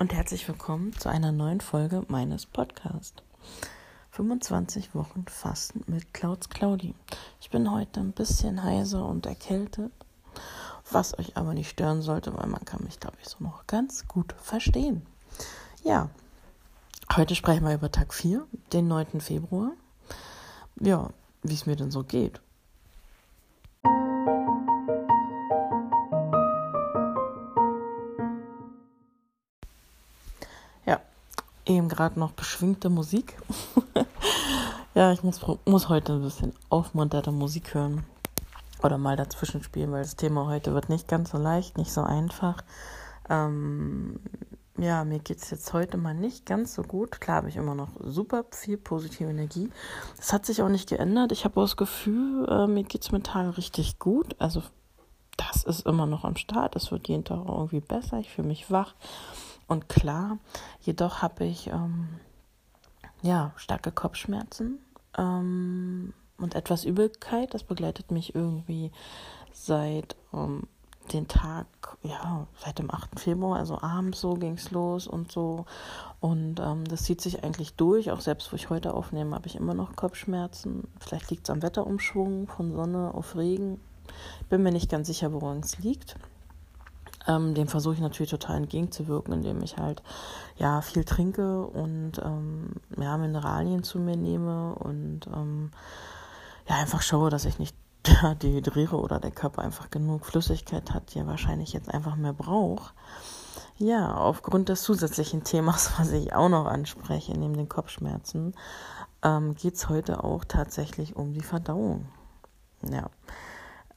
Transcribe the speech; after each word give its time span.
und 0.00 0.14
herzlich 0.14 0.48
willkommen 0.48 0.94
zu 0.98 1.10
einer 1.10 1.30
neuen 1.30 1.60
Folge 1.60 2.04
meines 2.08 2.46
Podcasts. 2.46 3.22
25 4.12 4.94
Wochen 4.94 5.26
Fasten 5.28 5.84
mit 5.88 6.14
Clouds 6.14 6.48
Claudi. 6.48 6.94
Ich 7.38 7.50
bin 7.50 7.70
heute 7.70 8.00
ein 8.00 8.12
bisschen 8.12 8.64
heiser 8.64 9.04
und 9.04 9.26
erkältet, 9.26 9.92
was 10.90 11.18
euch 11.18 11.36
aber 11.36 11.52
nicht 11.52 11.68
stören 11.68 12.00
sollte, 12.00 12.34
weil 12.34 12.46
man 12.46 12.64
kann 12.64 12.82
mich, 12.82 12.98
glaube 12.98 13.18
ich, 13.20 13.28
so 13.28 13.44
noch 13.44 13.66
ganz 13.66 14.08
gut 14.08 14.34
verstehen. 14.40 15.02
Ja, 15.84 16.08
heute 17.14 17.34
sprechen 17.34 17.66
wir 17.66 17.74
über 17.74 17.92
Tag 17.92 18.14
4, 18.14 18.46
den 18.72 18.88
9. 18.88 19.20
Februar. 19.20 19.72
Ja, 20.80 21.10
wie 21.42 21.54
es 21.54 21.66
mir 21.66 21.76
denn 21.76 21.90
so 21.90 22.04
geht. 22.04 22.40
Gerade 32.00 32.18
noch 32.18 32.32
beschwingte 32.32 32.88
Musik. 32.88 33.36
ja, 34.94 35.12
ich 35.12 35.22
muss, 35.22 35.38
muss 35.66 35.90
heute 35.90 36.14
ein 36.14 36.22
bisschen 36.22 36.54
aufmunterte 36.70 37.30
Musik 37.30 37.74
hören 37.74 38.04
oder 38.82 38.96
mal 38.96 39.16
dazwischen 39.16 39.62
spielen, 39.62 39.92
weil 39.92 40.02
das 40.02 40.16
Thema 40.16 40.46
heute 40.46 40.72
wird 40.72 40.88
nicht 40.88 41.08
ganz 41.08 41.32
so 41.32 41.36
leicht, 41.36 41.76
nicht 41.76 41.92
so 41.92 42.00
einfach. 42.00 42.64
Ähm, 43.28 44.18
ja, 44.78 45.04
mir 45.04 45.18
geht 45.18 45.42
es 45.42 45.50
jetzt 45.50 45.74
heute 45.74 45.98
mal 45.98 46.14
nicht 46.14 46.46
ganz 46.46 46.74
so 46.74 46.82
gut. 46.84 47.20
Klar 47.20 47.36
habe 47.36 47.50
ich 47.50 47.56
immer 47.56 47.74
noch 47.74 47.90
super 48.00 48.46
viel 48.50 48.78
positive 48.78 49.28
Energie. 49.28 49.68
Das 50.16 50.32
hat 50.32 50.46
sich 50.46 50.62
auch 50.62 50.70
nicht 50.70 50.88
geändert. 50.88 51.32
Ich 51.32 51.44
habe 51.44 51.60
auch 51.60 51.64
das 51.64 51.76
Gefühl, 51.76 52.48
äh, 52.48 52.66
mir 52.66 52.84
geht 52.84 53.02
es 53.02 53.22
Tagen 53.24 53.50
richtig 53.50 53.98
gut. 53.98 54.36
Also 54.38 54.62
das 55.36 55.64
ist 55.64 55.84
immer 55.84 56.06
noch 56.06 56.24
am 56.24 56.36
Start. 56.36 56.76
Es 56.76 56.90
wird 56.92 57.08
jeden 57.08 57.24
Tag 57.24 57.44
irgendwie 57.46 57.80
besser. 57.80 58.20
Ich 58.20 58.30
fühle 58.30 58.48
mich 58.48 58.70
wach 58.70 58.94
und 59.70 59.88
klar. 59.88 60.38
Jedoch 60.80 61.22
habe 61.22 61.44
ich 61.44 61.68
ähm, 61.68 62.08
ja 63.22 63.52
starke 63.56 63.92
Kopfschmerzen 63.92 64.80
ähm, 65.16 66.12
und 66.38 66.54
etwas 66.56 66.84
Übelkeit. 66.84 67.54
Das 67.54 67.62
begleitet 67.62 68.10
mich 68.10 68.34
irgendwie 68.34 68.90
seit 69.52 70.16
ähm, 70.34 70.64
den 71.12 71.28
Tag, 71.28 71.66
ja, 72.02 72.46
seit 72.58 72.80
dem 72.80 72.90
8. 72.90 73.18
Februar, 73.20 73.58
also 73.58 73.80
abends 73.80 74.20
so 74.20 74.34
ging 74.34 74.54
es 74.54 74.72
los 74.72 75.06
und 75.06 75.30
so. 75.30 75.66
Und 76.18 76.58
ähm, 76.60 76.84
das 76.84 77.04
zieht 77.04 77.20
sich 77.20 77.44
eigentlich 77.44 77.74
durch. 77.74 78.10
Auch 78.10 78.20
selbst 78.20 78.52
wo 78.52 78.56
ich 78.56 78.70
heute 78.70 78.92
aufnehme, 78.92 79.36
habe 79.36 79.46
ich 79.46 79.54
immer 79.54 79.74
noch 79.74 79.94
Kopfschmerzen. 79.94 80.88
Vielleicht 80.98 81.30
liegt 81.30 81.48
es 81.48 81.50
am 81.50 81.62
Wetterumschwung 81.62 82.48
von 82.48 82.72
Sonne 82.74 83.14
auf 83.14 83.36
Regen. 83.36 83.80
Bin 84.48 84.64
mir 84.64 84.72
nicht 84.72 84.90
ganz 84.90 85.06
sicher, 85.06 85.32
woran 85.32 85.60
es 85.60 85.78
liegt. 85.78 86.16
Ähm, 87.30 87.54
dem 87.54 87.68
versuche 87.68 87.94
ich 87.94 88.00
natürlich 88.00 88.30
total 88.30 88.56
entgegenzuwirken, 88.56 89.32
indem 89.32 89.62
ich 89.62 89.76
halt 89.76 90.02
ja 90.56 90.82
viel 90.82 91.04
trinke 91.04 91.64
und 91.64 92.12
ähm, 92.24 92.72
ja, 92.98 93.16
Mineralien 93.16 93.84
zu 93.84 94.00
mir 94.00 94.16
nehme 94.16 94.74
und 94.74 95.28
ähm, 95.28 95.70
ja 96.68 96.76
einfach 96.76 97.02
schaue, 97.02 97.30
dass 97.30 97.44
ich 97.44 97.58
nicht 97.60 97.76
ja, 98.06 98.34
dehydriere 98.34 98.96
oder 98.96 99.20
der 99.20 99.30
Körper 99.30 99.62
einfach 99.62 99.90
genug 99.90 100.26
Flüssigkeit 100.26 100.92
hat, 100.92 101.14
die 101.14 101.20
er 101.20 101.26
wahrscheinlich 101.26 101.72
jetzt 101.72 101.92
einfach 101.92 102.16
mehr 102.16 102.32
braucht. 102.32 102.94
Ja, 103.76 104.14
aufgrund 104.14 104.68
des 104.68 104.82
zusätzlichen 104.82 105.44
Themas, 105.44 105.92
was 105.98 106.10
ich 106.10 106.34
auch 106.34 106.48
noch 106.48 106.66
anspreche, 106.66 107.32
neben 107.38 107.54
den 107.54 107.68
Kopfschmerzen, 107.68 108.54
ähm, 109.22 109.54
geht 109.54 109.74
es 109.74 109.88
heute 109.88 110.24
auch 110.24 110.44
tatsächlich 110.44 111.14
um 111.14 111.32
die 111.32 111.42
Verdauung. 111.42 112.06
Ja. 112.82 113.08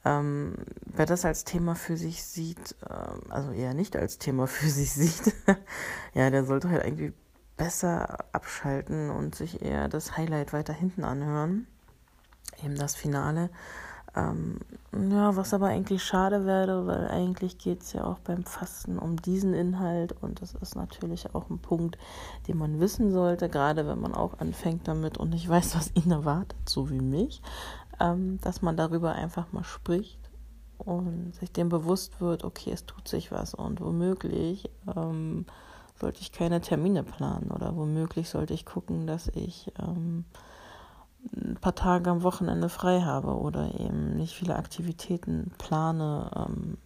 Ähm, 0.04 0.54
wer 0.84 1.06
das 1.06 1.24
als 1.24 1.44
Thema 1.44 1.74
für 1.74 1.96
sich 1.96 2.24
sieht, 2.24 2.76
äh, 2.88 3.30
also 3.30 3.52
eher 3.52 3.74
nicht 3.74 3.96
als 3.96 4.18
Thema 4.18 4.46
für 4.48 4.68
sich 4.68 4.92
sieht, 4.92 5.34
ja, 6.14 6.30
der 6.30 6.44
sollte 6.44 6.68
halt 6.68 6.84
irgendwie 6.84 7.12
besser 7.56 8.18
abschalten 8.32 9.10
und 9.10 9.34
sich 9.34 9.62
eher 9.62 9.88
das 9.88 10.16
Highlight 10.16 10.52
weiter 10.52 10.72
hinten 10.72 11.04
anhören. 11.04 11.66
Eben 12.62 12.76
das 12.76 12.94
Finale. 12.94 13.50
Ähm, 14.16 14.60
ja, 15.10 15.34
was 15.34 15.54
aber 15.54 15.66
eigentlich 15.66 16.04
schade 16.04 16.46
wäre, 16.46 16.86
weil 16.86 17.08
eigentlich 17.08 17.58
geht 17.58 17.82
es 17.82 17.92
ja 17.94 18.04
auch 18.04 18.20
beim 18.20 18.44
Fasten 18.44 18.98
um 18.98 19.20
diesen 19.20 19.54
Inhalt 19.54 20.14
und 20.22 20.40
das 20.40 20.54
ist 20.54 20.76
natürlich 20.76 21.34
auch 21.34 21.50
ein 21.50 21.58
Punkt, 21.58 21.98
den 22.46 22.56
man 22.58 22.78
wissen 22.78 23.10
sollte, 23.10 23.48
gerade 23.48 23.88
wenn 23.88 24.00
man 24.00 24.14
auch 24.14 24.38
anfängt 24.38 24.86
damit 24.86 25.18
und 25.18 25.30
nicht 25.30 25.48
weiß, 25.48 25.74
was 25.74 25.90
ihn 25.94 26.12
erwartet, 26.12 26.68
so 26.68 26.90
wie 26.90 27.00
mich 27.00 27.42
ähm, 28.00 28.38
dass 28.40 28.62
man 28.62 28.76
darüber 28.76 29.12
einfach 29.12 29.52
mal 29.52 29.64
spricht 29.64 30.30
und 30.78 31.34
sich 31.34 31.52
dem 31.52 31.68
bewusst 31.68 32.20
wird, 32.20 32.44
okay, 32.44 32.70
es 32.72 32.86
tut 32.86 33.08
sich 33.08 33.32
was 33.32 33.54
und 33.54 33.80
womöglich 33.80 34.70
ähm, 34.96 35.46
sollte 35.98 36.20
ich 36.20 36.32
keine 36.32 36.60
Termine 36.60 37.02
planen 37.02 37.50
oder 37.50 37.76
womöglich 37.76 38.28
sollte 38.28 38.54
ich 38.54 38.66
gucken, 38.66 39.06
dass 39.06 39.28
ich 39.28 39.72
ähm, 39.78 40.24
ein 41.34 41.56
paar 41.60 41.74
Tage 41.74 42.10
am 42.10 42.22
Wochenende 42.22 42.68
frei 42.68 43.00
habe 43.00 43.38
oder 43.38 43.80
eben 43.80 44.16
nicht 44.16 44.34
viele 44.34 44.56
Aktivitäten 44.56 45.52
plane, 45.58 46.30
ähm, 46.36 46.78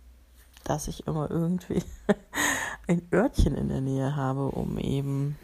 dass 0.64 0.88
ich 0.88 1.06
immer 1.06 1.30
irgendwie 1.30 1.82
ein 2.86 3.02
Örtchen 3.12 3.56
in 3.56 3.68
der 3.68 3.80
Nähe 3.80 4.14
habe, 4.14 4.47
um 4.47 4.78
eben 4.78 5.36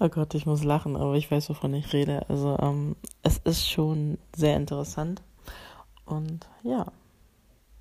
Oh 0.00 0.08
Gott, 0.08 0.34
ich 0.34 0.46
muss 0.46 0.62
lachen, 0.62 0.96
aber 0.96 1.14
ich 1.14 1.28
weiß, 1.28 1.48
wovon 1.50 1.74
ich 1.74 1.92
rede. 1.92 2.24
Also 2.28 2.56
ähm, 2.60 2.94
es 3.24 3.38
ist 3.38 3.68
schon 3.68 4.18
sehr 4.34 4.56
interessant. 4.56 5.22
Und 6.06 6.46
ja, 6.62 6.86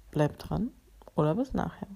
bleibt 0.10 0.50
dran 0.50 0.72
oder 1.16 1.36
bis 1.36 1.54
nachher. 1.54 1.88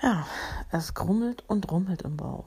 Ja, 0.00 0.24
es 0.70 0.94
grummelt 0.94 1.42
und 1.48 1.70
rummelt 1.70 2.02
im 2.02 2.16
Bauch. 2.16 2.46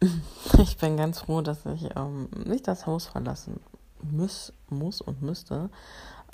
Ich 0.58 0.76
bin 0.76 0.96
ganz 0.96 1.20
froh, 1.20 1.40
dass 1.40 1.64
ich 1.64 1.96
ähm, 1.96 2.28
nicht 2.44 2.66
das 2.68 2.86
Haus 2.86 3.06
verlassen 3.06 3.60
muss, 4.02 4.52
muss 4.68 5.00
und 5.00 5.22
müsste. 5.22 5.70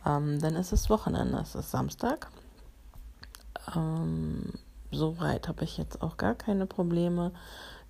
Ähm, 0.04 0.40
denn 0.40 0.56
es 0.56 0.72
ist 0.72 0.88
Wochenende, 0.90 1.38
es 1.38 1.54
ist 1.54 1.70
Samstag. 1.70 2.28
Ähm, 3.74 4.52
soweit 4.96 5.48
habe 5.48 5.64
ich 5.64 5.78
jetzt 5.78 6.02
auch 6.02 6.16
gar 6.16 6.34
keine 6.34 6.66
Probleme 6.66 7.32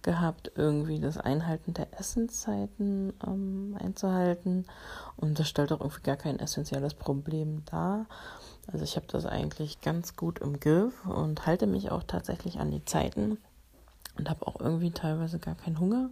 gehabt, 0.03 0.53
irgendwie 0.55 1.01
das 1.01 1.19
Einhalten 1.19 1.75
der 1.75 1.99
Essenszeiten 1.99 3.13
ähm, 3.27 3.77
einzuhalten. 3.79 4.67
Und 5.17 5.39
das 5.39 5.49
stellt 5.49 5.73
auch 5.73 5.81
irgendwie 5.81 6.03
gar 6.03 6.17
kein 6.17 6.39
essentielles 6.39 6.95
Problem 6.95 7.65
dar. 7.67 8.07
Also 8.73 8.85
ich 8.85 8.97
habe 8.97 9.07
das 9.09 9.27
eigentlich 9.27 9.81
ganz 9.81 10.17
gut 10.17 10.39
im 10.39 10.61
Griff 10.61 11.07
und 11.07 11.47
halte 11.47 11.67
mich 11.67 11.91
auch 11.91 12.03
tatsächlich 12.03 12.59
an 12.59 12.71
die 12.71 12.85
Zeiten 12.85 13.39
und 14.19 14.31
habe 14.31 14.47
auch 14.47 14.61
irgendwie 14.61 14.91
teilweise 14.91 15.39
gar 15.39 15.55
keinen 15.55 15.81
Hunger. 15.81 16.11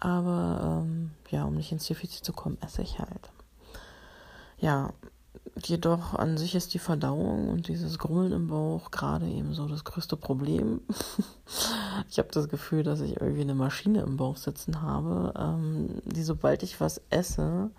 Aber 0.00 0.82
ähm, 0.84 1.10
ja, 1.30 1.44
um 1.44 1.54
nicht 1.54 1.72
ins 1.72 1.86
Defizit 1.86 2.24
zu 2.24 2.32
kommen, 2.32 2.58
esse 2.60 2.82
ich 2.82 2.98
halt. 2.98 3.30
Ja, 4.58 4.92
Jedoch 5.56 6.14
an 6.14 6.36
sich 6.36 6.54
ist 6.54 6.74
die 6.74 6.78
Verdauung 6.78 7.48
und 7.48 7.68
dieses 7.68 7.98
Grummeln 7.98 8.32
im 8.32 8.48
Bauch 8.48 8.90
gerade 8.90 9.26
eben 9.26 9.54
so 9.54 9.66
das 9.66 9.84
größte 9.84 10.16
Problem. 10.16 10.80
ich 12.08 12.18
habe 12.18 12.28
das 12.32 12.48
Gefühl, 12.48 12.82
dass 12.82 13.00
ich 13.00 13.20
irgendwie 13.20 13.42
eine 13.42 13.54
Maschine 13.54 14.02
im 14.02 14.16
Bauch 14.16 14.36
sitzen 14.36 14.82
habe, 14.82 15.32
ähm, 15.38 16.02
die 16.04 16.22
sobald 16.22 16.62
ich 16.62 16.80
was 16.80 17.00
esse, 17.10 17.70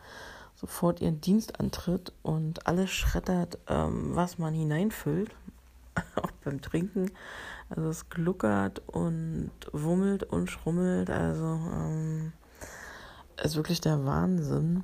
sofort 0.55 1.01
ihren 1.01 1.21
Dienst 1.21 1.59
antritt 1.59 2.11
und 2.21 2.67
alles 2.67 2.89
schreddert, 2.89 3.59
ähm, 3.67 4.15
was 4.15 4.37
man 4.37 4.53
hineinfüllt. 4.53 5.31
Auch 6.15 6.31
beim 6.43 6.61
Trinken. 6.61 7.11
Also 7.69 7.89
es 7.89 8.09
gluckert 8.09 8.81
und 8.87 9.51
wummelt 9.71 10.23
und 10.23 10.49
schrummelt. 10.49 11.09
Also 11.09 11.45
ähm, 11.45 12.33
ist 13.43 13.55
wirklich 13.55 13.79
der 13.79 14.05
Wahnsinn 14.05 14.83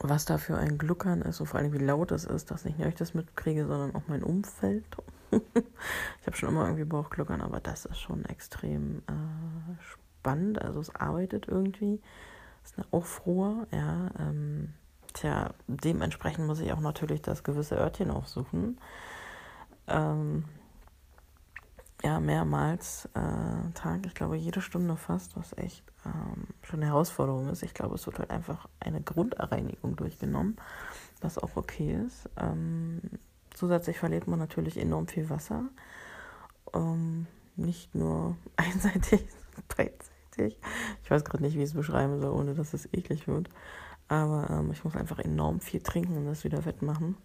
was 0.00 0.24
da 0.24 0.38
für 0.38 0.56
ein 0.56 0.78
Gluckern 0.78 1.22
ist 1.22 1.40
und 1.40 1.46
vor 1.46 1.60
allem 1.60 1.72
wie 1.72 1.78
laut 1.78 2.12
es 2.12 2.24
ist, 2.24 2.50
dass 2.50 2.64
nicht 2.64 2.78
nur 2.78 2.88
ich 2.88 2.94
das 2.94 3.14
mitkriege, 3.14 3.66
sondern 3.66 3.94
auch 3.94 4.08
mein 4.08 4.22
Umfeld. 4.22 4.84
ich 5.30 6.26
habe 6.26 6.36
schon 6.36 6.50
immer 6.50 6.64
irgendwie 6.64 6.84
Bauchgluckern, 6.84 7.40
aber 7.40 7.60
das 7.60 7.84
ist 7.84 7.98
schon 7.98 8.24
extrem 8.26 9.02
äh, 9.08 9.82
spannend. 9.82 10.60
Also 10.60 10.80
es 10.80 10.94
arbeitet 10.94 11.46
irgendwie. 11.48 12.00
Ist 12.64 12.76
eine 12.76 12.86
Aufruhr, 12.90 13.66
ja. 13.70 14.10
Ähm, 14.18 14.74
tja, 15.14 15.54
dementsprechend 15.68 16.46
muss 16.46 16.60
ich 16.60 16.72
auch 16.72 16.80
natürlich 16.80 17.22
das 17.22 17.44
gewisse 17.44 17.76
Örtchen 17.76 18.10
aufsuchen. 18.10 18.78
Ähm, 19.86 20.44
ja, 22.02 22.20
mehrmals 22.20 23.08
äh, 23.14 23.72
Tag, 23.74 24.06
ich 24.06 24.14
glaube 24.14 24.36
jede 24.36 24.60
Stunde 24.60 24.96
fast, 24.96 25.36
was 25.36 25.56
echt 25.56 25.82
ähm, 26.04 26.46
schon 26.62 26.80
eine 26.80 26.90
Herausforderung 26.90 27.48
ist. 27.48 27.62
Ich 27.62 27.74
glaube, 27.74 27.94
es 27.94 28.06
wird 28.06 28.18
halt 28.18 28.30
einfach 28.30 28.68
eine 28.80 29.00
Grundreinigung 29.00 29.96
durchgenommen, 29.96 30.56
was 31.20 31.38
auch 31.38 31.56
okay 31.56 31.98
ist. 32.06 32.28
Ähm, 32.36 33.00
zusätzlich 33.54 33.98
verliert 33.98 34.26
man 34.26 34.38
natürlich 34.38 34.76
enorm 34.76 35.08
viel 35.08 35.30
Wasser. 35.30 35.64
Ähm, 36.74 37.26
nicht 37.56 37.94
nur 37.94 38.36
einseitig, 38.56 39.24
beidseitig. 39.76 40.58
Ich 41.02 41.10
weiß 41.10 41.24
gerade 41.24 41.42
nicht, 41.42 41.54
wie 41.56 41.62
ich 41.62 41.70
es 41.70 41.74
beschreiben 41.74 42.20
soll, 42.20 42.32
ohne 42.32 42.54
dass 42.54 42.74
es 42.74 42.92
eklig 42.92 43.26
wird. 43.26 43.48
Aber 44.08 44.48
ähm, 44.50 44.70
ich 44.70 44.84
muss 44.84 44.94
einfach 44.94 45.18
enorm 45.18 45.60
viel 45.60 45.80
trinken 45.80 46.16
und 46.16 46.26
das 46.26 46.44
wieder 46.44 46.64
wettmachen. 46.64 47.16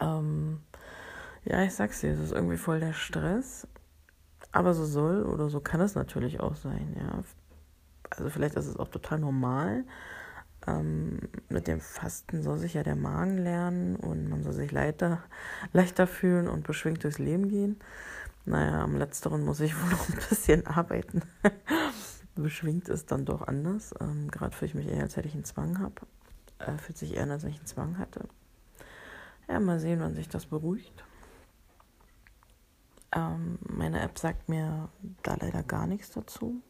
Ähm, 0.00 0.60
ja, 1.44 1.62
ich 1.62 1.74
sag's 1.74 2.00
dir, 2.00 2.12
es 2.12 2.20
ist 2.20 2.32
irgendwie 2.32 2.56
voll 2.56 2.80
der 2.80 2.92
Stress. 2.92 3.66
Aber 4.52 4.74
so 4.74 4.84
soll 4.84 5.22
oder 5.22 5.48
so 5.48 5.60
kann 5.60 5.80
es 5.80 5.94
natürlich 5.94 6.40
auch 6.40 6.56
sein, 6.56 6.94
ja. 6.98 7.22
Also 8.10 8.28
vielleicht 8.28 8.56
ist 8.56 8.66
es 8.66 8.76
auch 8.76 8.88
total 8.88 9.18
normal. 9.18 9.84
Ähm, 10.66 11.18
mit 11.48 11.66
dem 11.66 11.80
Fasten 11.80 12.42
soll 12.42 12.58
sich 12.58 12.74
ja 12.74 12.82
der 12.82 12.94
Magen 12.94 13.38
lernen 13.38 13.96
und 13.96 14.28
man 14.28 14.42
soll 14.42 14.52
sich 14.52 14.70
leichter, 14.70 15.22
leichter 15.72 16.06
fühlen 16.06 16.48
und 16.48 16.66
beschwingt 16.66 17.02
durchs 17.02 17.18
Leben 17.18 17.48
gehen. 17.48 17.80
Naja, 18.44 18.82
am 18.82 18.96
letzteren 18.96 19.44
muss 19.44 19.60
ich 19.60 19.74
wohl 19.82 19.90
noch 19.90 20.08
ein 20.08 20.18
bisschen 20.28 20.66
arbeiten. 20.66 21.22
beschwingt 22.34 22.88
ist 22.88 23.10
dann 23.10 23.24
doch 23.24 23.46
anders. 23.46 23.94
Ähm, 24.00 24.30
Gerade 24.30 24.54
fühle 24.54 24.68
ich 24.68 24.74
mich 24.74 24.88
eher, 24.88 25.02
als 25.02 25.16
hätte 25.16 25.28
ich 25.28 25.34
einen 25.34 25.44
Zwang 25.44 25.78
habe. 25.78 26.02
Äh, 26.58 26.78
fühlt 26.78 26.98
sich 26.98 27.16
eher 27.16 27.28
als 27.30 27.42
wenn 27.42 27.50
ich 27.50 27.58
einen 27.58 27.66
Zwang 27.66 27.98
hatte. 27.98 28.28
Ja, 29.48 29.60
mal 29.60 29.80
sehen, 29.80 30.00
wann 30.00 30.14
sich 30.14 30.28
das 30.28 30.46
beruhigt. 30.46 31.04
Ähm, 33.14 33.58
meine 33.60 34.00
App 34.00 34.18
sagt 34.18 34.48
mir 34.48 34.88
da 35.22 35.36
leider 35.40 35.62
gar 35.62 35.86
nichts 35.86 36.10
dazu. 36.10 36.62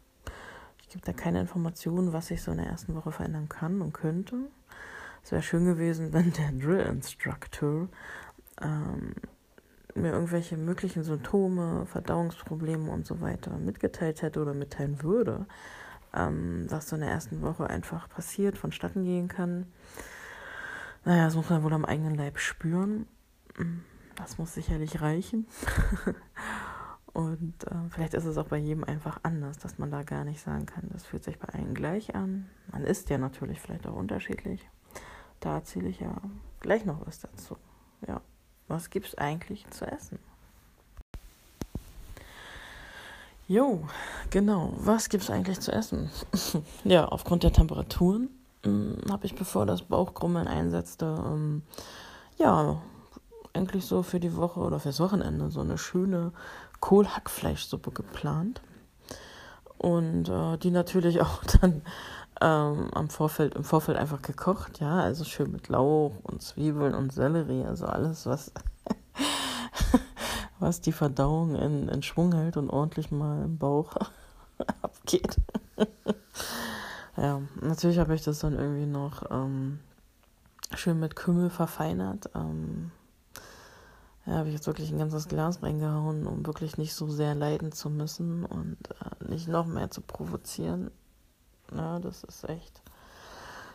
Ich 0.81 0.89
gebe 0.89 1.05
da 1.05 1.13
keine 1.13 1.41
Informationen, 1.41 2.13
was 2.13 2.27
sich 2.29 2.43
so 2.43 2.51
in 2.51 2.59
der 2.59 2.67
ersten 2.67 2.95
Woche 2.95 3.13
verändern 3.13 3.49
kann 3.49 3.81
und 3.81 3.93
könnte. 3.93 4.49
Es 5.23 5.33
wäre 5.33 5.43
schön 5.43 5.65
gewesen, 5.65 6.13
wenn 6.13 6.33
der 6.33 6.53
Drill 6.53 6.81
Instructor 6.87 7.89
ähm, 8.61 9.15
mir 9.95 10.13
irgendwelche 10.13 10.57
möglichen 10.57 11.03
Symptome, 11.03 11.87
Verdauungsprobleme 11.87 12.91
und 12.91 13.07
so 13.07 13.21
weiter 13.21 13.57
mitgeteilt 13.59 14.23
hätte 14.23 14.41
oder 14.41 14.55
mitteilen 14.55 15.03
würde, 15.03 15.47
ähm, 16.15 16.67
was 16.69 16.89
so 16.89 16.97
in 16.97 17.03
der 17.03 17.11
ersten 17.11 17.43
Woche 17.43 17.69
einfach 17.69 18.09
passiert, 18.09 18.59
vonstatten 18.59 19.05
gehen 19.05 19.29
kann. 19.29 19.67
Naja, 21.05 21.25
das 21.25 21.37
muss 21.37 21.51
man 21.51 21.63
wohl 21.63 21.73
am 21.73 21.85
eigenen 21.85 22.15
Leib 22.15 22.39
spüren. 22.39 23.07
Das 24.17 24.39
muss 24.39 24.55
sicherlich 24.55 25.01
reichen. 25.01 25.47
und 27.13 27.55
äh, 27.65 27.75
vielleicht 27.91 28.15
ist 28.15 28.25
es 28.25 28.37
auch 28.37 28.49
bei 28.49 28.59
jedem 28.59 28.85
einfach 28.85 29.21
anders, 29.23 29.59
dass 29.59 29.79
man 29.79 29.91
da 29.91 30.03
gar 30.03 30.25
nicht 30.25 30.41
sagen 30.41 30.67
kann, 30.67 30.89
das 30.93 31.05
fühlt 31.05 31.25
sich 31.25 31.39
bei 31.39 31.49
allen 31.49 31.75
gleich 31.75 32.15
an. 32.15 32.49
Man 32.71 32.85
ist 32.85 33.11
ja 33.11 33.19
natürlich 33.19 33.61
vielleicht 33.61 33.87
auch 33.87 33.97
unterschiedlich. 33.97 34.69
Da 35.41 35.57
erzähle 35.57 35.89
ich 35.89 36.01
ja 36.01 36.17
gleich 36.61 36.85
noch 36.85 37.07
was 37.07 37.21
dazu. 37.21 37.57
Ja, 38.07 38.21
was 38.69 38.89
es 38.93 39.15
eigentlich 39.17 39.69
zu 39.71 39.87
essen? 39.87 40.19
Jo, 43.49 43.83
genau. 44.31 44.73
Was 44.77 45.09
gibt 45.09 45.25
es 45.25 45.31
eigentlich 45.31 45.61
zu 45.61 45.73
essen? 45.73 46.11
ja, 46.85 47.07
aufgrund 47.07 47.43
der 47.43 47.53
Temperaturen 47.53 48.31
hm, 48.65 48.99
habe 49.11 49.27
ich, 49.27 49.35
bevor 49.35 49.67
das 49.67 49.83
Bauchgrummeln 49.83 50.47
einsetzte, 50.47 51.23
ähm, 51.27 51.63
ja, 52.39 52.81
eigentlich 53.55 53.85
so 53.85 54.03
für 54.03 54.21
die 54.21 54.37
Woche 54.37 54.61
oder 54.61 54.79
fürs 54.79 55.01
Wochenende 55.01 55.51
so 55.51 55.61
eine 55.61 55.79
schöne 55.79 56.33
Kohlhackfleischsuppe 56.81 57.91
geplant. 57.91 58.61
Und 59.79 60.29
äh, 60.29 60.59
die 60.59 60.71
natürlich 60.71 61.21
auch 61.23 61.43
dann 61.45 61.83
ähm, 62.41 62.89
am 62.93 63.09
Vorfeld, 63.09 63.55
im 63.55 63.65
Vorfeld 63.65 63.99
einfach 63.99 64.23
gekocht, 64.23 64.81
ja, 64.81 65.01
also 65.01 65.25
schön 65.25 65.53
mit 65.53 65.69
Lauch 65.69 66.13
und 66.23 66.43
Zwiebeln 66.43 66.95
und 66.95 67.13
Sellerie, 67.13 67.65
also 67.65 67.87
alles, 67.87 68.27
was, 68.27 68.53
was 70.59 70.81
die 70.81 70.93
Verdauung 70.93 71.55
in, 71.57 71.89
in 71.89 72.03
Schwung 72.03 72.33
hält 72.33 72.57
und 72.57 72.71
ordentlich 72.71 73.11
mal 73.11 73.45
im 73.45 73.59
Bauch 73.59 73.95
abgeht. 74.83 75.37
ja, 77.17 77.41
natürlich 77.61 77.99
habe 77.99 78.15
ich 78.15 78.23
das 78.23 78.41
dann 78.41 78.55
irgendwie 78.55 78.87
noch 78.87 79.31
ähm, 79.31 79.79
schön 80.75 80.99
mit 80.99 81.17
Kümmel 81.17 81.51
verfeinert. 81.51 82.31
Ähm, 82.35 82.91
ja, 84.27 84.35
habe 84.35 84.49
ich 84.49 84.55
jetzt 84.55 84.67
wirklich 84.67 84.91
ein 84.91 84.99
ganzes 84.99 85.29
Glas 85.29 85.63
reingehauen, 85.63 86.27
um 86.27 86.47
wirklich 86.47 86.79
nicht 86.79 86.95
so 86.95 87.09
sehr 87.09 87.35
leiden 87.35 87.73
zu 87.73 87.91
müssen 87.91 88.45
und 88.45 88.79
äh, 88.91 89.31
nicht 89.31 89.49
noch 89.49 89.67
mehr 89.67 89.91
zu 89.91 90.01
provozieren. 90.01 90.91
Ja, 91.75 91.99
das 91.99 92.23
ist 92.25 92.49
echt 92.49 92.83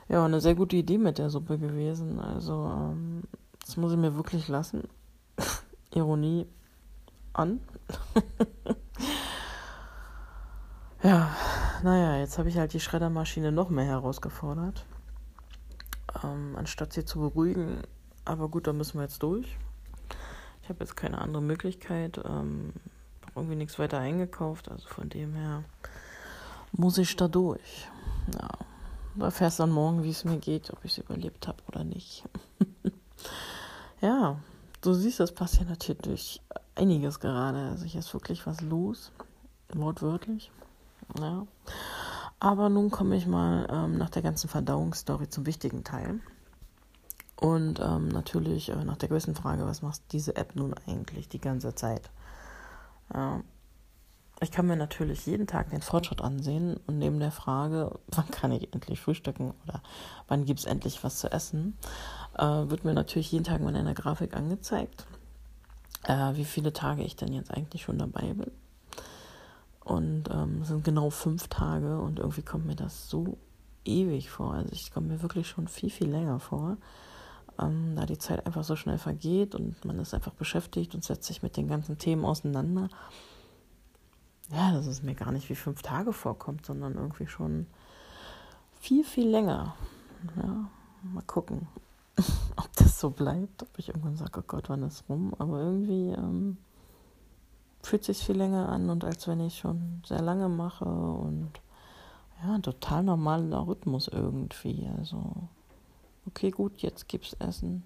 ja 0.09 0.23
eine 0.23 0.39
sehr 0.39 0.55
gute 0.55 0.75
Idee 0.75 0.97
mit 0.97 1.17
der 1.17 1.29
Suppe 1.29 1.57
gewesen. 1.57 2.19
Also 2.19 2.71
ähm, 2.73 3.23
das 3.59 3.77
muss 3.77 3.91
ich 3.91 3.97
mir 3.97 4.15
wirklich 4.15 4.47
lassen. 4.47 4.87
Ironie 5.93 6.47
an. 7.33 7.59
ja, 11.03 11.29
naja, 11.83 12.17
jetzt 12.19 12.37
habe 12.37 12.49
ich 12.49 12.57
halt 12.57 12.73
die 12.73 12.79
Schreddermaschine 12.79 13.51
noch 13.51 13.69
mehr 13.69 13.85
herausgefordert. 13.85 14.85
Ähm, 16.23 16.55
anstatt 16.55 16.93
sie 16.93 17.05
zu 17.05 17.19
beruhigen. 17.19 17.81
Aber 18.25 18.49
gut, 18.49 18.67
da 18.67 18.73
müssen 18.73 18.97
wir 18.97 19.03
jetzt 19.03 19.21
durch. 19.23 19.57
Ich 20.67 20.69
habe 20.69 20.83
jetzt 20.83 20.97
keine 20.97 21.19
andere 21.19 21.41
Möglichkeit. 21.41 22.19
Ähm, 22.25 22.73
irgendwie 23.35 23.55
nichts 23.55 23.79
weiter 23.79 23.99
eingekauft. 23.99 24.69
Also 24.69 24.85
von 24.89 25.07
dem 25.07 25.33
her 25.33 25.63
muss 26.73 26.97
ich 26.97 27.15
da 27.15 27.29
durch. 27.29 27.87
Ja, 28.33 28.49
da 29.15 29.25
erfährst 29.25 29.61
dann 29.61 29.71
morgen, 29.71 30.03
wie 30.03 30.09
es 30.09 30.25
mir 30.25 30.39
geht, 30.39 30.69
ob 30.73 30.83
ich 30.83 30.91
es 30.91 30.97
überlebt 30.97 31.47
habe 31.47 31.63
oder 31.69 31.85
nicht. 31.85 32.25
ja, 34.01 34.39
du 34.81 34.93
siehst, 34.93 35.21
es 35.21 35.31
passiert 35.31 35.69
natürlich 35.69 36.41
einiges 36.75 37.21
gerade. 37.21 37.69
Also 37.69 37.85
hier 37.85 38.01
ist 38.01 38.13
wirklich 38.13 38.45
was 38.45 38.59
los, 38.59 39.13
wortwörtlich. 39.73 40.51
Ja. 41.17 41.47
Aber 42.41 42.67
nun 42.67 42.91
komme 42.91 43.15
ich 43.15 43.25
mal 43.25 43.69
ähm, 43.71 43.97
nach 43.97 44.09
der 44.09 44.21
ganzen 44.21 44.49
Verdauungsstory 44.49 45.29
zum 45.29 45.45
wichtigen 45.45 45.85
Teil. 45.85 46.19
Und 47.39 47.79
ähm, 47.79 48.07
natürlich 48.07 48.69
äh, 48.69 48.83
nach 48.83 48.97
der 48.97 49.09
größten 49.09 49.35
Frage, 49.35 49.65
was 49.65 49.81
macht 49.81 50.01
diese 50.11 50.35
App 50.35 50.55
nun 50.55 50.73
eigentlich 50.87 51.29
die 51.29 51.39
ganze 51.39 51.75
Zeit? 51.75 52.09
Ja. 53.13 53.41
Ich 54.39 54.51
kann 54.51 54.67
mir 54.67 54.75
natürlich 54.75 55.25
jeden 55.25 55.47
Tag 55.47 55.71
den 55.71 55.81
Fortschritt 55.81 56.21
ansehen 56.21 56.79
und 56.85 56.99
neben 56.99 57.19
der 57.19 57.31
Frage, 57.31 57.97
wann 58.07 58.29
kann 58.29 58.51
ich 58.51 58.73
endlich 58.73 58.99
frühstücken 58.99 59.53
oder 59.65 59.81
wann 60.27 60.45
gibt 60.45 60.59
es 60.59 60.65
endlich 60.65 61.03
was 61.03 61.17
zu 61.17 61.31
essen, 61.31 61.77
äh, 62.37 62.43
wird 62.43 62.85
mir 62.85 62.93
natürlich 62.93 63.31
jeden 63.31 63.45
Tag 63.45 63.61
mal 63.61 63.69
in 63.69 63.77
einer 63.77 63.95
Grafik 63.95 64.35
angezeigt, 64.35 65.05
äh, 66.03 66.35
wie 66.35 66.45
viele 66.45 66.73
Tage 66.73 67.03
ich 67.03 67.15
denn 67.15 67.33
jetzt 67.33 67.51
eigentlich 67.51 67.83
schon 67.83 67.97
dabei 67.97 68.33
bin. 68.33 68.51
Und 69.83 70.25
ähm, 70.31 70.61
es 70.61 70.67
sind 70.67 70.83
genau 70.83 71.09
fünf 71.09 71.47
Tage 71.47 71.99
und 71.99 72.19
irgendwie 72.19 72.41
kommt 72.41 72.65
mir 72.65 72.75
das 72.75 73.09
so 73.09 73.37
ewig 73.85 74.29
vor. 74.29 74.53
Also 74.53 74.69
ich 74.71 74.91
komme 74.91 75.07
mir 75.07 75.21
wirklich 75.21 75.47
schon 75.47 75.67
viel, 75.67 75.89
viel 75.89 76.09
länger 76.09 76.39
vor 76.39 76.77
ähm, 77.59 77.95
da 77.95 78.05
die 78.05 78.17
Zeit 78.17 78.45
einfach 78.45 78.63
so 78.63 78.75
schnell 78.75 78.97
vergeht 78.97 79.55
und 79.55 79.83
man 79.85 79.99
ist 79.99 80.13
einfach 80.13 80.33
beschäftigt 80.33 80.95
und 80.95 81.03
setzt 81.03 81.25
sich 81.25 81.43
mit 81.43 81.57
den 81.57 81.67
ganzen 81.67 81.97
Themen 81.97 82.25
auseinander. 82.25 82.89
Ja, 84.51 84.71
dass 84.71 84.87
es 84.87 85.03
mir 85.03 85.15
gar 85.15 85.31
nicht 85.31 85.49
wie 85.49 85.55
fünf 85.55 85.81
Tage 85.81 86.13
vorkommt, 86.13 86.65
sondern 86.65 86.95
irgendwie 86.95 87.27
schon 87.27 87.67
viel, 88.79 89.03
viel 89.03 89.27
länger. 89.27 89.75
Ja, 90.37 90.69
mal 91.03 91.23
gucken, 91.25 91.67
ob 92.55 92.73
das 92.75 92.99
so 92.99 93.09
bleibt, 93.09 93.63
ob 93.63 93.69
ich 93.77 93.89
irgendwann 93.89 94.15
sage, 94.15 94.39
oh 94.39 94.43
Gott, 94.47 94.69
wann 94.69 94.83
ist 94.83 95.03
rum. 95.09 95.33
Aber 95.37 95.59
irgendwie 95.59 96.11
ähm, 96.11 96.57
fühlt 97.83 98.03
sich 98.03 98.19
viel 98.19 98.37
länger 98.37 98.69
an 98.69 98.89
und 98.89 99.03
als 99.03 99.27
wenn 99.27 99.39
ich 99.41 99.59
schon 99.59 100.01
sehr 100.05 100.21
lange 100.21 100.49
mache 100.49 100.85
und 100.85 101.51
ja, 102.43 102.57
total 102.59 103.03
normaler 103.03 103.67
Rhythmus 103.67 104.07
irgendwie. 104.07 104.87
Also 104.97 105.49
okay, 106.27 106.51
gut, 106.51 106.81
jetzt 106.81 107.07
gibt's 107.07 107.33
Essen. 107.33 107.83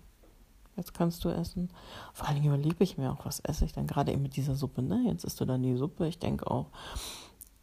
Jetzt 0.77 0.93
kannst 0.93 1.23
du 1.25 1.29
essen. 1.29 1.69
Vor 2.13 2.27
allen 2.27 2.41
Dingen 2.41 2.53
überlege 2.53 2.83
ich 2.83 2.97
mir 2.97 3.11
auch, 3.11 3.25
was 3.25 3.39
esse 3.41 3.65
ich 3.65 3.73
dann 3.73 3.87
gerade 3.87 4.11
eben 4.11 4.21
mit 4.21 4.35
dieser 4.35 4.55
Suppe. 4.55 4.81
Ne? 4.81 5.03
Jetzt 5.05 5.25
isst 5.25 5.39
du 5.39 5.45
dann 5.45 5.63
die 5.63 5.75
Suppe. 5.75 6.07
Ich 6.07 6.17
denke 6.17 6.49
auch, 6.49 6.67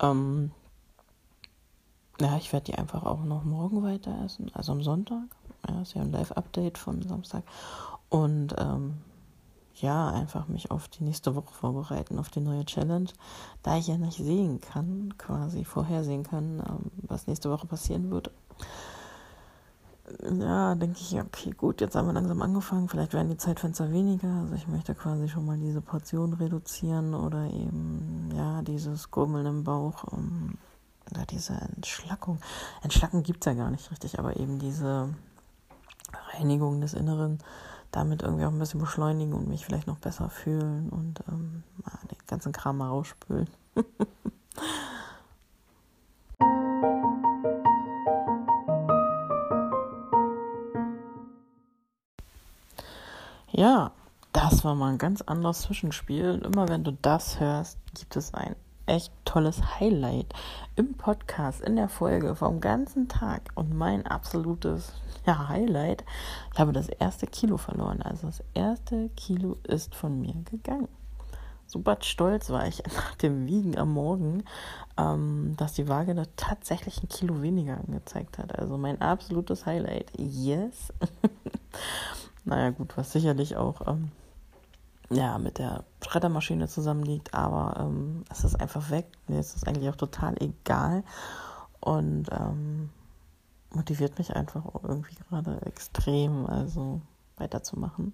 ähm, 0.00 0.50
ja, 2.20 2.37
ich 2.37 2.52
werde 2.52 2.66
die 2.66 2.75
einfach 2.75 3.04
auch 3.04 3.25
noch 3.25 3.44
morgen 3.44 3.82
weiter 3.82 4.14
essen. 4.25 4.50
Also 4.54 4.73
am 4.73 4.82
Sonntag. 4.82 5.25
Ja, 5.66 5.80
ist 5.80 5.94
ja 5.94 6.02
ein 6.02 6.12
Live-Update 6.12 6.78
von 6.78 7.02
Samstag. 7.02 7.44
Und 8.08 8.54
ähm, 8.58 8.99
ja, 9.75 10.11
einfach 10.11 10.49
mich 10.49 10.70
auf 10.70 10.88
die 10.88 11.04
nächste 11.04 11.35
Woche 11.35 11.52
vorbereiten, 11.52 12.18
auf 12.18 12.28
die 12.28 12.40
neue 12.40 12.64
Challenge. 12.66 13.11
Da 13.62 13.78
ich 13.78 13.87
ja 13.87 13.97
nicht 13.97 14.18
sehen 14.18 14.61
kann, 14.61 15.14
quasi 15.16 15.64
vorhersehen 15.64 16.25
kann, 16.25 16.62
ähm, 16.68 16.90
was 17.02 17.26
nächste 17.26 17.50
Woche 17.50 17.66
passieren 17.66 18.11
wird 18.11 18.30
ja, 20.40 20.74
denke 20.74 20.98
ich, 21.00 21.14
okay, 21.14 21.50
gut, 21.50 21.80
jetzt 21.80 21.96
haben 21.96 22.06
wir 22.06 22.12
langsam 22.12 22.42
angefangen, 22.42 22.88
vielleicht 22.88 23.12
werden 23.12 23.28
die 23.28 23.36
Zeitfenster 23.36 23.92
weniger. 23.92 24.28
Also 24.42 24.54
ich 24.54 24.66
möchte 24.68 24.94
quasi 24.94 25.28
schon 25.28 25.46
mal 25.46 25.58
diese 25.58 25.80
Portion 25.80 26.34
reduzieren 26.34 27.14
oder 27.14 27.44
eben, 27.44 28.30
ja, 28.34 28.62
dieses 28.62 29.10
Gurmeln 29.10 29.46
im 29.46 29.64
Bauch, 29.64 30.04
um, 30.04 30.58
oder 31.10 31.24
diese 31.26 31.54
Entschlackung. 31.76 32.38
Entschlacken 32.82 33.22
gibt 33.22 33.46
es 33.46 33.52
ja 33.52 33.54
gar 33.54 33.70
nicht 33.70 33.90
richtig, 33.90 34.18
aber 34.18 34.36
eben 34.36 34.58
diese 34.58 35.08
Reinigung 36.32 36.80
des 36.80 36.94
Inneren 36.94 37.38
damit 37.90 38.22
irgendwie 38.22 38.44
auch 38.44 38.52
ein 38.52 38.58
bisschen 38.58 38.80
beschleunigen 38.80 39.32
und 39.32 39.48
mich 39.48 39.64
vielleicht 39.64 39.86
noch 39.86 39.98
besser 39.98 40.28
fühlen 40.28 40.90
und 40.90 41.22
ähm, 41.28 41.62
den 42.10 42.18
ganzen 42.26 42.52
Kram 42.52 42.78
mal 42.78 42.88
rausspülen. 42.88 43.48
Ja, 53.58 53.90
Das 54.30 54.62
war 54.62 54.76
mal 54.76 54.92
ein 54.92 54.98
ganz 54.98 55.20
anderes 55.20 55.62
Zwischenspiel. 55.62 56.30
Und 56.30 56.44
immer 56.44 56.68
wenn 56.68 56.84
du 56.84 56.92
das 56.92 57.40
hörst, 57.40 57.76
gibt 57.92 58.14
es 58.14 58.32
ein 58.32 58.54
echt 58.86 59.12
tolles 59.24 59.80
Highlight 59.80 60.32
im 60.76 60.94
Podcast, 60.94 61.60
in 61.62 61.74
der 61.74 61.88
Folge 61.88 62.36
vom 62.36 62.60
ganzen 62.60 63.08
Tag. 63.08 63.50
Und 63.56 63.76
mein 63.76 64.06
absolutes 64.06 64.92
ja, 65.26 65.48
Highlight, 65.48 66.04
ich 66.54 66.60
habe 66.60 66.72
das 66.72 66.88
erste 66.88 67.26
Kilo 67.26 67.56
verloren. 67.56 68.00
Also 68.00 68.28
das 68.28 68.44
erste 68.54 69.08
Kilo 69.16 69.56
ist 69.64 69.92
von 69.92 70.20
mir 70.20 70.34
gegangen. 70.48 70.86
Super 71.66 71.96
stolz 72.00 72.50
war 72.50 72.64
ich 72.68 72.84
nach 72.96 73.16
dem 73.16 73.48
Wiegen 73.48 73.76
am 73.76 73.92
Morgen, 73.92 74.44
ähm, 74.96 75.54
dass 75.56 75.72
die 75.72 75.88
Waage 75.88 76.14
da 76.14 76.22
tatsächlich 76.36 77.02
ein 77.02 77.08
Kilo 77.08 77.42
weniger 77.42 77.78
angezeigt 77.78 78.38
hat. 78.38 78.56
Also 78.56 78.78
mein 78.78 79.00
absolutes 79.00 79.66
Highlight. 79.66 80.12
Yes. 80.16 80.92
naja, 82.48 82.70
gut, 82.70 82.96
was 82.96 83.12
sicherlich 83.12 83.56
auch 83.56 83.86
ähm, 83.86 84.10
ja, 85.10 85.38
mit 85.38 85.58
der 85.58 85.84
Schreddermaschine 86.02 86.68
zusammenliegt, 86.68 87.34
aber 87.34 87.80
ähm, 87.80 88.24
es 88.30 88.44
ist 88.44 88.60
einfach 88.60 88.90
weg. 88.90 89.06
Mir 89.26 89.40
ist 89.40 89.56
es 89.56 89.64
eigentlich 89.64 89.88
auch 89.88 89.96
total 89.96 90.34
egal 90.42 91.02
und 91.80 92.28
ähm, 92.32 92.90
motiviert 93.70 94.18
mich 94.18 94.34
einfach 94.34 94.64
irgendwie 94.82 95.14
gerade 95.28 95.60
extrem, 95.64 96.46
also 96.46 97.00
weiterzumachen. 97.36 98.12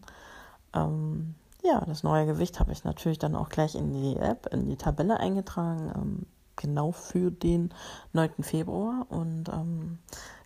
Ähm, 0.74 1.34
ja, 1.62 1.80
das 1.86 2.02
neue 2.02 2.26
Gewicht 2.26 2.60
habe 2.60 2.72
ich 2.72 2.84
natürlich 2.84 3.18
dann 3.18 3.34
auch 3.34 3.48
gleich 3.48 3.74
in 3.74 3.92
die 3.92 4.16
App, 4.16 4.48
in 4.52 4.68
die 4.68 4.76
Tabelle 4.76 5.18
eingetragen, 5.18 5.92
ähm, 5.94 6.26
genau 6.56 6.92
für 6.92 7.30
den 7.30 7.72
9. 8.12 8.42
Februar 8.42 9.06
und 9.08 9.48
ähm, 9.48 9.73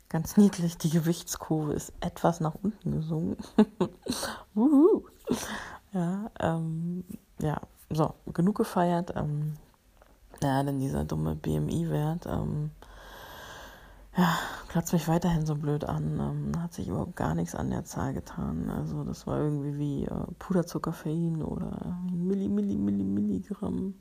ganz 0.09 0.37
niedlich, 0.37 0.79
die 0.79 0.91
Gewichtskurve 0.91 1.75
ist 1.75 1.93
etwas 2.01 2.41
nach 2.41 2.55
unten 2.63 2.93
gesungen. 2.93 3.37
Ja, 5.93 6.31
ähm, 6.41 7.05
ja, 7.41 7.61
so, 7.91 8.15
genug 8.35 8.57
gefeiert. 8.57 9.15
Ähm, 9.17 9.57
ja, 10.43 10.63
denn 10.63 10.79
dieser 10.79 11.05
dumme 11.05 11.35
BMI-Wert, 11.35 12.27
ähm, 12.27 12.71
ja, 14.17 14.37
platzt 14.69 14.93
mich 14.93 15.09
weiterhin 15.09 15.47
so 15.47 15.55
blöd 15.55 15.85
an. 15.85 16.19
Ähm, 16.21 16.63
hat 16.63 16.75
sich 16.75 16.89
überhaupt 16.89 17.17
gar 17.17 17.35
nichts 17.35 17.55
an 17.55 17.71
der 17.71 17.85
Zahl 17.85 18.13
getan. 18.13 18.71
Also 18.71 19.05
das 19.05 19.27
war 19.27 19.39
irgendwie 19.39 19.79
wie 19.79 20.05
äh, 20.05 20.25
Puderzuckerfein 20.39 21.43
oder 21.43 21.97
Milli, 22.13 22.49
Milli, 22.49 22.77
Milli, 22.77 23.05
Milligramm. 23.05 23.95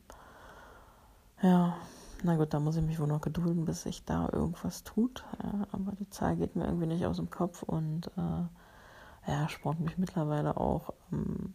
Ja, 1.42 1.78
na 2.24 2.36
gut, 2.36 2.54
da 2.54 2.60
muss 2.60 2.76
ich 2.76 2.84
mich 2.84 3.00
wohl 3.00 3.08
noch 3.08 3.22
gedulden, 3.22 3.66
bis 3.66 3.84
sich 3.84 4.04
da 4.06 4.30
irgendwas 4.32 4.84
tut. 4.84 5.24
Ja, 5.44 5.68
aber 5.72 5.94
die 5.94 6.10
Zahl 6.10 6.36
geht 6.36 6.56
mir 6.56 6.66
irgendwie 6.66 6.88
nicht 6.88 7.06
aus 7.06 7.18
dem 7.18 7.30
Kopf 7.30 7.64
und 7.64 8.08
äh, 8.18 9.32
ja, 9.32 9.50
spornt 9.50 9.80
mich 9.82 9.98
mittlerweile 9.98 10.58
auch 10.58 10.94
ähm, 11.12 11.54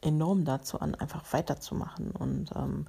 enorm 0.00 0.44
dazu 0.44 0.80
an, 0.80 0.94
einfach 0.94 1.24
weiterzumachen 1.32 2.10
und 2.10 2.52
ähm, 2.54 2.86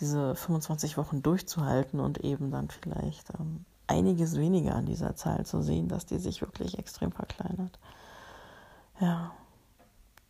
diese 0.00 0.34
25 0.34 0.96
Wochen 0.98 1.22
durchzuhalten 1.22 2.00
und 2.00 2.18
eben 2.18 2.50
dann 2.50 2.68
vielleicht 2.68 3.30
ähm, 3.38 3.64
einiges 3.86 4.36
weniger 4.36 4.74
an 4.74 4.86
dieser 4.86 5.16
Zahl 5.16 5.46
zu 5.46 5.62
sehen, 5.62 5.88
dass 5.88 6.06
die 6.06 6.18
sich 6.18 6.40
wirklich 6.40 6.78
extrem 6.78 7.12
verkleinert. 7.12 7.78
Ja, 9.00 9.32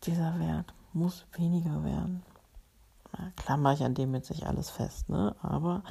dieser 0.05 0.39
Wert 0.39 0.73
muss 0.93 1.27
weniger 1.33 1.85
werden. 1.85 2.23
Klar 3.37 3.73
ich 3.73 3.85
an 3.85 3.95
dem 3.95 4.11
mit 4.11 4.25
sich 4.25 4.47
alles 4.47 4.71
fest, 4.71 5.09
ne? 5.09 5.35
aber 5.43 5.83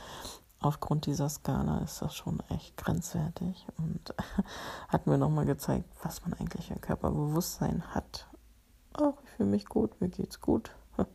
aufgrund 0.60 1.06
dieser 1.06 1.30
Skala 1.30 1.80
ist 1.80 2.02
das 2.02 2.16
schon 2.16 2.42
echt 2.50 2.78
grenzwertig 2.78 3.66
und 3.78 4.14
hat 4.88 5.08
mir 5.08 5.18
nochmal 5.18 5.46
gezeigt, 5.46 5.90
was 6.04 6.24
man 6.26 6.34
eigentlich 6.34 6.68
für 6.68 6.76
Körperbewusstsein 6.76 7.84
hat 7.94 8.28
ach, 8.94 9.14
ich 9.24 9.30
fühle 9.32 9.50
mich 9.50 9.66
gut, 9.66 10.00
mir 10.02 10.10
geht's 10.10 10.42
gut. 10.42 10.72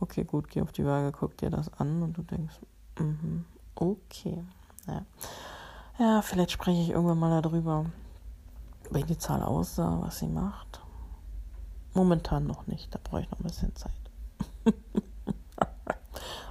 okay, 0.00 0.24
gut, 0.24 0.48
geh 0.48 0.62
auf 0.62 0.72
die 0.72 0.84
Waage, 0.84 1.12
guck 1.12 1.36
dir 1.36 1.50
das 1.50 1.72
an 1.74 2.02
und 2.02 2.16
du 2.16 2.22
denkst, 2.22 2.60
mm 2.98 3.40
okay. 3.74 4.44
Ja. 4.88 5.04
ja, 5.98 6.22
vielleicht 6.22 6.50
spreche 6.50 6.80
ich 6.80 6.90
irgendwann 6.90 7.18
mal 7.18 7.42
darüber, 7.42 7.86
wie 8.90 9.04
die 9.04 9.18
Zahl 9.18 9.42
aussah, 9.42 10.00
was 10.00 10.18
sie 10.18 10.26
macht. 10.26 10.80
Momentan 11.94 12.46
noch 12.46 12.66
nicht, 12.66 12.92
da 12.92 12.98
brauche 13.02 13.20
ich 13.20 13.30
noch 13.30 13.38
ein 13.38 13.44
bisschen 13.44 13.76
Zeit. 13.76 13.92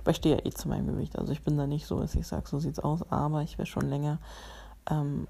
aber 0.07 0.11
ich 0.11 0.17
stehe 0.17 0.37
ja 0.37 0.45
eh 0.45 0.51
zu 0.51 0.69
meinem 0.69 0.87
Gewicht. 0.87 1.19
Also 1.19 1.33
ich 1.33 1.43
bin 1.43 1.57
da 1.57 1.67
nicht 1.67 1.85
so, 1.85 1.99
dass 1.99 2.15
ich 2.15 2.25
sage, 2.25 2.47
so 2.47 2.59
sieht's 2.59 2.79
aus, 2.79 3.03
aber 3.11 3.41
ich 3.41 3.57
wäre 3.57 3.65
schon 3.65 3.89
länger 3.89 4.19
ähm, 4.89 5.27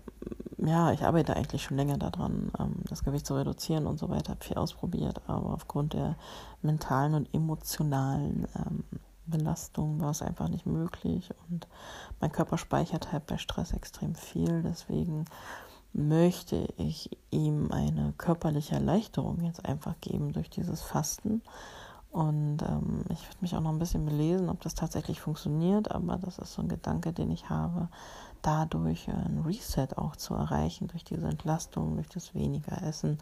ja, 0.58 0.92
ich 0.92 1.04
arbeite 1.04 1.36
eigentlich 1.36 1.64
schon 1.64 1.78
länger 1.78 1.98
daran, 1.98 2.52
ähm, 2.60 2.76
das 2.90 3.04
Gewicht 3.04 3.26
zu 3.26 3.36
reduzieren 3.36 3.88
und 3.88 3.98
so 4.00 4.10
weiter, 4.10 4.32
habe 4.32 4.44
viel 4.44 4.58
ausprobiert, 4.58 5.22
aber 5.28 5.54
aufgrund 5.54 5.94
der 5.94 6.16
mentalen 6.62 7.14
und 7.14 7.34
emotionalen 7.34 8.48
ähm, 8.56 8.84
Belastung 9.26 10.00
war 10.00 10.12
es 10.12 10.22
einfach 10.22 10.48
nicht 10.48 10.66
möglich 10.66 11.32
und 11.50 11.68
mein 12.20 12.32
Körper 12.32 12.58
speichert 12.58 13.12
halt 13.12 13.26
bei 13.26 13.38
Stress 13.38 13.74
extrem 13.74 14.16
viel, 14.16 14.62
deswegen 14.62 15.26
möchte 15.94 16.68
ich 16.78 17.10
ihm 17.32 17.72
eine 17.72 18.14
körperliche 18.18 18.76
Erleichterung 18.76 19.42
jetzt 19.42 19.66
einfach 19.66 19.96
geben 20.00 20.34
durch 20.34 20.50
dieses 20.50 20.82
Fasten. 20.82 21.42
Und 22.12 22.62
ähm, 22.64 23.04
ich 23.10 23.22
werde 23.24 23.38
mich 23.42 23.56
auch 23.56 23.62
noch 23.62 23.70
ein 23.70 23.80
bisschen 23.80 24.06
belesen, 24.06 24.50
ob 24.50 24.62
das 24.62 24.76
tatsächlich 24.76 25.22
funktioniert, 25.22 25.92
aber 25.92 26.18
das 26.18 26.40
ist 26.40 26.54
so 26.54 26.62
ein 26.62 26.70
Gedanke, 26.70 27.14
den 27.14 27.32
ich 27.32 27.50
habe, 27.50 27.90
dadurch 28.42 29.10
ein 29.10 29.44
Reset 29.46 29.90
auch 29.98 30.16
zu 30.16 30.34
erreichen, 30.34 30.88
durch 30.88 31.04
diese 31.04 31.28
Entlastung, 31.28 31.96
durch 31.96 32.10
das 32.10 32.34
weniger 32.34 32.82
Essen, 32.82 33.18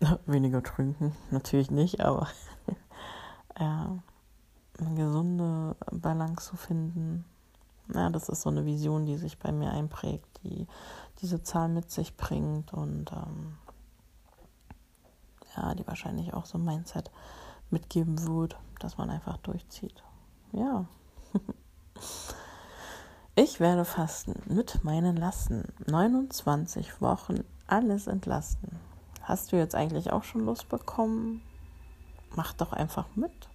weniger 0.26 0.62
Trinken, 0.62 1.16
natürlich 1.30 1.70
nicht, 1.70 2.00
aber 2.00 2.28
ja, 3.58 3.98
eine 4.78 4.94
gesunde 4.94 5.76
Balance 5.90 6.50
zu 6.50 6.56
finden. 6.56 7.24
Ja, 7.92 8.10
das 8.10 8.28
ist 8.28 8.42
so 8.42 8.50
eine 8.50 8.64
Vision, 8.64 9.06
die 9.06 9.16
sich 9.16 9.38
bei 9.38 9.50
mir 9.50 9.72
einprägt, 9.72 10.26
die 10.44 10.66
diese 11.20 11.42
Zahl 11.42 11.68
mit 11.68 11.90
sich 11.90 12.16
bringt 12.16 12.72
und 12.72 13.10
ähm, 13.12 13.56
ja, 15.56 15.74
die 15.74 15.86
wahrscheinlich 15.86 16.32
auch 16.32 16.46
so 16.46 16.58
ein 16.58 16.64
Mindset 16.64 17.10
mitgeben 17.72 18.26
wird, 18.26 18.56
dass 18.78 18.98
man 18.98 19.10
einfach 19.10 19.36
durchzieht. 19.38 20.02
Ja. 20.52 20.86
Ich 23.36 23.58
werde 23.58 23.86
fasten 23.86 24.34
mit 24.52 24.84
meinen 24.84 25.16
Lasten. 25.16 25.72
29 25.86 27.00
Wochen 27.00 27.44
alles 27.68 28.06
entlasten. 28.06 28.78
Hast 29.22 29.52
du 29.52 29.56
jetzt 29.56 29.74
eigentlich 29.74 30.12
auch 30.12 30.24
schon 30.24 30.44
Lust 30.44 30.68
bekommen? 30.68 31.40
Mach 32.34 32.52
doch 32.52 32.74
einfach 32.74 33.06
mit. 33.14 33.48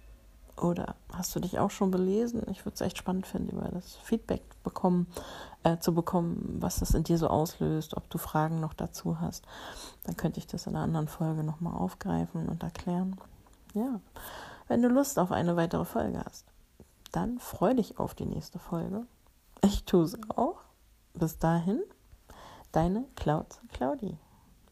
Oder 0.60 0.96
hast 1.12 1.36
du 1.36 1.40
dich 1.40 1.58
auch 1.58 1.70
schon 1.70 1.90
belesen? 1.90 2.42
Ich 2.50 2.64
würde 2.64 2.74
es 2.74 2.80
echt 2.80 2.96
spannend 2.96 3.26
finden, 3.26 3.56
über 3.56 3.68
das 3.68 3.96
Feedback 3.96 4.42
bekommen, 4.64 5.06
äh, 5.62 5.78
zu 5.78 5.94
bekommen, 5.94 6.56
was 6.58 6.80
das 6.80 6.94
in 6.94 7.04
dir 7.04 7.18
so 7.18 7.28
auslöst, 7.28 7.96
ob 7.96 8.08
du 8.08 8.16
Fragen 8.16 8.60
noch 8.60 8.72
dazu 8.72 9.20
hast. 9.20 9.44
Dann 10.04 10.16
könnte 10.16 10.40
ich 10.40 10.46
das 10.46 10.66
in 10.66 10.74
einer 10.74 10.84
anderen 10.84 11.08
Folge 11.08 11.44
nochmal 11.44 11.74
aufgreifen 11.74 12.48
und 12.48 12.62
erklären. 12.62 13.16
Ja, 13.76 14.00
wenn 14.68 14.80
du 14.80 14.88
Lust 14.88 15.18
auf 15.18 15.30
eine 15.30 15.54
weitere 15.54 15.84
Folge 15.84 16.22
hast, 16.24 16.46
dann 17.12 17.38
freu 17.38 17.74
dich 17.74 17.98
auf 17.98 18.14
die 18.14 18.24
nächste 18.24 18.58
Folge. 18.58 19.06
Ich 19.62 19.84
tue 19.84 20.04
es 20.04 20.18
auch. 20.30 20.60
Bis 21.12 21.38
dahin, 21.38 21.82
deine 22.72 23.04
Clouds 23.16 23.60
Claudi. 23.74 24.16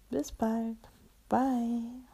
Bis 0.08 0.32
bald. 0.32 0.78
Bye. 1.28 2.13